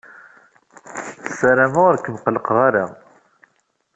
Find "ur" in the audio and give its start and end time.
1.89-1.95